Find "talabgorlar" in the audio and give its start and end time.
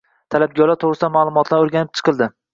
0.35-0.79